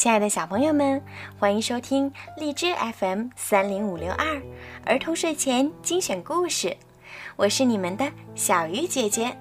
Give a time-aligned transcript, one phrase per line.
[0.00, 0.98] 亲爱的小朋友们，
[1.38, 4.42] 欢迎收听荔枝 FM 三零五六二
[4.86, 6.74] 儿童睡前精选故事，
[7.36, 9.36] 我是你们的小鱼姐姐。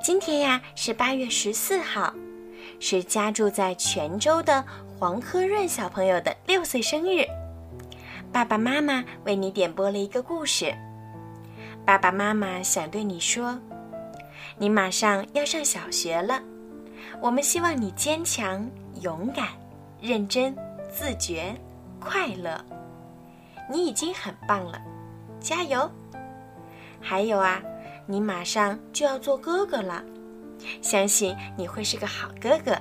[0.00, 2.14] 今天呀是八月十四号，
[2.78, 4.64] 是家住在泉州的
[4.96, 7.26] 黄科润小朋友的六岁生日。
[8.32, 10.72] 爸爸妈妈为你点播了一个故事，
[11.84, 13.58] 爸爸妈妈想对你说：
[14.56, 16.40] 你马上要上小学了，
[17.20, 18.64] 我们希望你坚强。
[19.02, 19.46] 勇敢、
[20.00, 20.56] 认真、
[20.90, 21.54] 自觉、
[22.00, 22.64] 快乐，
[23.70, 24.80] 你已经很棒了，
[25.40, 25.90] 加油！
[27.00, 27.60] 还有啊，
[28.06, 30.04] 你马上就要做哥哥了，
[30.80, 32.76] 相信你会是个好哥哥。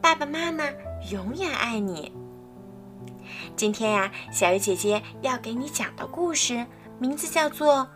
[0.00, 0.64] 爸爸妈妈
[1.10, 2.12] 永远爱你。
[3.56, 6.66] 今天呀，小鱼姐姐要给你讲的故事
[6.98, 7.76] 名字叫做《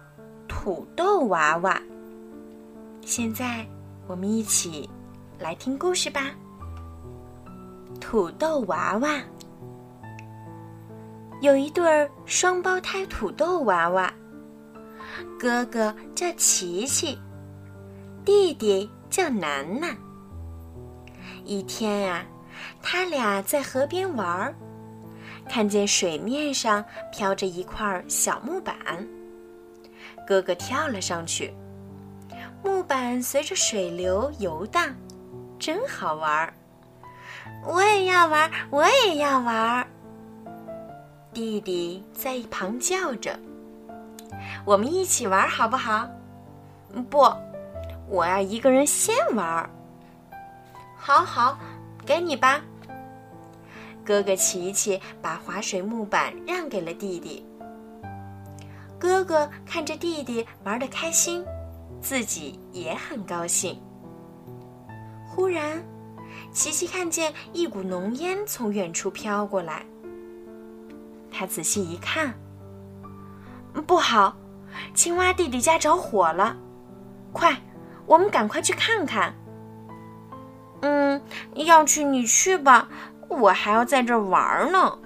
[0.48, 1.78] 土豆娃娃》。
[3.02, 3.66] 现在，
[4.06, 4.88] 我们一起
[5.38, 6.30] 来听故事吧。
[7.96, 9.20] 土豆娃娃
[11.40, 14.12] 有一对儿双胞胎土豆娃娃，
[15.38, 17.18] 哥哥叫琪琪，
[18.24, 19.96] 弟弟叫楠楠。
[21.44, 22.24] 一天呀，
[22.82, 24.54] 他俩在河边玩儿，
[25.48, 28.74] 看见水面上飘着一块小木板，
[30.26, 31.52] 哥哥跳了上去，
[32.64, 34.94] 木板随着水流游荡，
[35.58, 36.54] 真好玩儿。
[37.64, 39.86] 我也要玩，我也要玩。
[41.32, 43.38] 弟弟在一旁叫着
[44.64, 46.08] ：“我们一起玩好不好
[47.10, 47.30] ？”“不，
[48.08, 49.68] 我要一个人先玩。
[50.96, 51.58] ”“好好，
[52.06, 52.60] 给你吧。”
[54.04, 57.44] 哥哥琪琪把划水木板让给了弟弟。
[58.98, 61.44] 哥哥看着弟弟玩的开心，
[62.00, 63.78] 自己也很高兴。
[65.28, 65.82] 忽然。
[66.52, 69.84] 琪琪看见一股浓烟从远处飘过来，
[71.30, 72.34] 他仔细一看，
[73.86, 74.34] 不好，
[74.94, 76.56] 青蛙弟弟家着火了！
[77.32, 77.54] 快，
[78.06, 79.34] 我们赶快去看看。
[80.80, 81.20] 嗯，
[81.54, 82.88] 要去你去吧，
[83.28, 84.98] 我还要在这儿玩呢。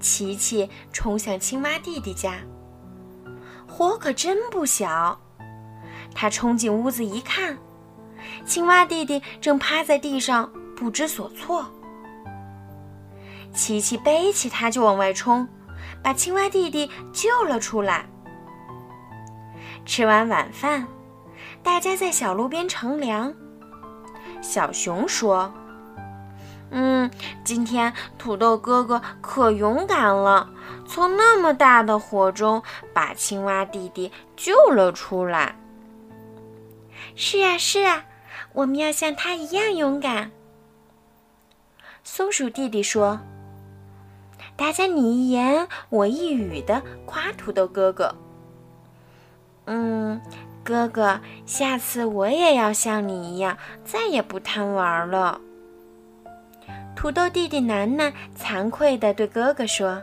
[0.00, 2.34] 琪琪冲向青蛙弟弟家，
[3.66, 5.18] 火可真不小。
[6.14, 7.58] 他冲进屋子一看。
[8.44, 11.64] 青蛙弟弟正趴在地上不知所措，
[13.52, 15.48] 琪琪背起他就往外冲，
[16.02, 18.06] 把青蛙弟弟救了出来。
[19.86, 20.86] 吃完晚饭，
[21.62, 23.32] 大家在小路边乘凉。
[24.40, 25.52] 小熊说
[26.70, 27.10] ：“嗯，
[27.44, 30.50] 今天土豆哥哥可勇敢了，
[30.86, 32.62] 从那么大的火中
[32.92, 35.54] 把青蛙弟弟救了出来。”
[37.14, 38.04] 是啊，是啊。
[38.54, 40.30] 我们要像他一样勇敢。
[42.02, 43.20] 松鼠弟弟说
[44.56, 48.14] ：“大家你一言我一语的夸土豆哥哥。”
[49.66, 50.20] 嗯，
[50.62, 55.40] 哥哥，下次我也要像你一样，再也不贪玩了。
[56.94, 60.02] 土豆弟弟楠楠惭愧的对哥哥说：“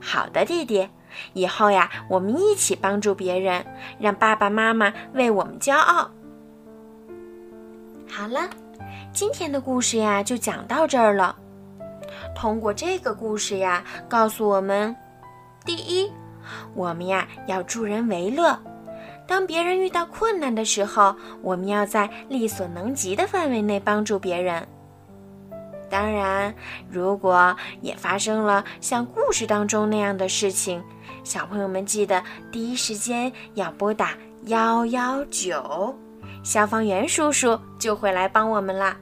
[0.00, 0.88] 好的，弟弟，
[1.32, 3.66] 以后呀，我们一起帮助别人，
[3.98, 6.10] 让爸爸妈妈为我们骄傲。”
[8.16, 8.48] 好了，
[9.12, 11.34] 今天的故事呀就讲到这儿了。
[12.32, 14.94] 通过这个故事呀，告诉我们：
[15.64, 16.08] 第一，
[16.74, 18.56] 我们呀要助人为乐。
[19.26, 24.64] 当别人遇到困难的时候，我们要在力所能及的范围内帮助别人。
[25.90, 26.54] 当然，
[26.88, 30.80] 如果也发生了像故事当中那样的事情，
[31.24, 34.10] 小朋友们记得第一时间要拨打
[34.44, 35.92] 幺幺九。
[36.44, 38.96] 消防员叔叔就会来帮我们啦。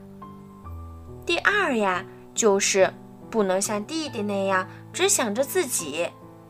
[1.25, 2.91] 第二呀，就是
[3.29, 6.07] 不能像弟弟那样只想着自己，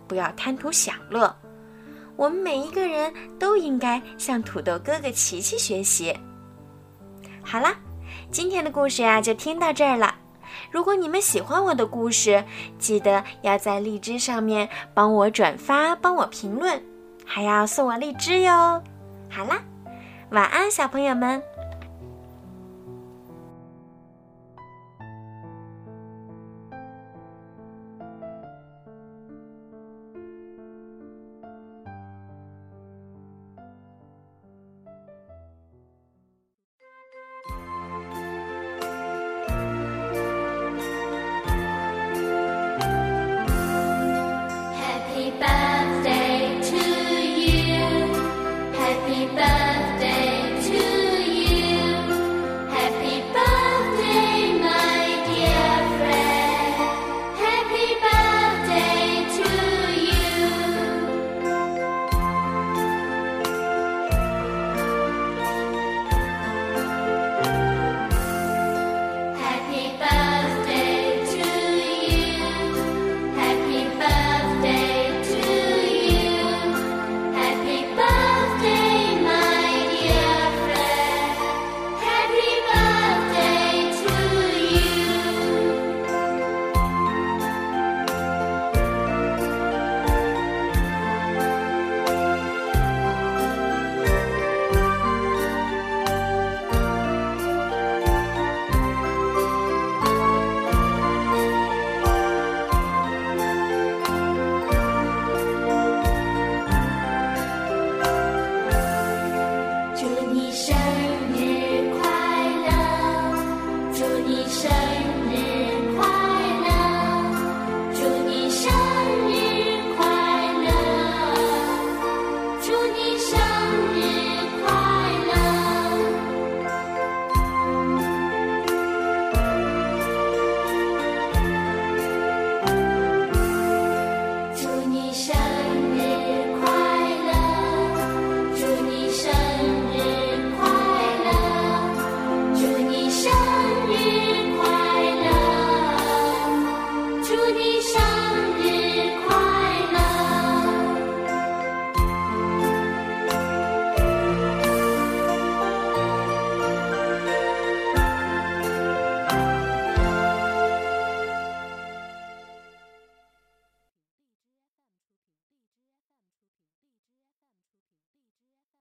[0.08, 1.36] 不要贪图享乐。
[2.16, 6.16] 我们每一个人都应该向土豆哥哥琪琪学习。
[7.44, 7.76] 好啦，
[8.32, 10.14] 今天的故事呀就听到这儿了。
[10.70, 12.44] 如果你们喜欢我的故事，
[12.78, 16.80] 记得要在荔枝上面帮我转发、帮我评论，
[17.26, 18.82] 还要送我荔枝哟。
[19.28, 19.60] 好啦。
[20.34, 21.44] 晚安，小朋友们。